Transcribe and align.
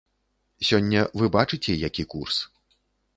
Сёння, 0.69 1.03
вы 1.21 1.29
бачыце, 1.35 1.71
які 1.87 2.03
курс. 2.15 2.41